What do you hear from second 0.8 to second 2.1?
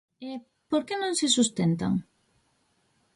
que non se sustentan?